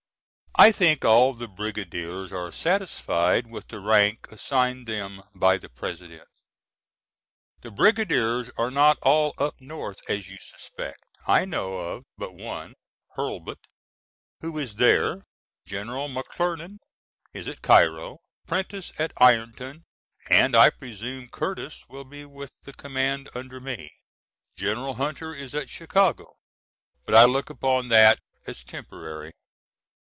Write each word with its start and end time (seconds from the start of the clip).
I 0.55 0.73
think 0.73 1.05
all 1.05 1.33
the 1.33 1.47
brigadiers 1.47 2.33
are 2.33 2.51
satisfied 2.51 3.47
with 3.47 3.69
the 3.69 3.79
rank 3.79 4.27
assigned 4.31 4.85
them 4.85 5.23
by 5.33 5.57
the 5.57 5.69
President. 5.69 6.27
The 7.61 7.71
brigadiers 7.71 8.51
are 8.57 8.69
not 8.69 8.97
all 9.01 9.33
up 9.37 9.55
north 9.61 10.01
as 10.09 10.29
you 10.29 10.37
suspect. 10.41 11.01
I 11.25 11.45
know 11.45 11.77
of 11.79 12.03
but 12.17 12.33
one, 12.35 12.73
Hurlbut, 13.15 13.59
who 14.41 14.57
is 14.57 14.75
there. 14.75 15.23
General 15.65 16.09
McClernand 16.09 16.79
is 17.33 17.47
at 17.47 17.61
Cairo, 17.61 18.19
Prentiss 18.45 18.91
at 18.99 19.13
Ironton, 19.17 19.85
and 20.29 20.53
I 20.53 20.69
presume 20.69 21.29
Curtis 21.29 21.85
will 21.87 22.03
be 22.05 22.25
with 22.25 22.61
the 22.63 22.73
command 22.73 23.29
under 23.33 23.61
me. 23.61 23.89
General 24.57 24.95
Hunter 24.95 25.33
is 25.33 25.55
at 25.55 25.69
Chicago, 25.69 26.33
but 27.05 27.15
I 27.15 27.23
look 27.23 27.49
upon 27.49 27.87
that 27.87 28.19
as 28.45 28.65
temporary. 28.65 29.31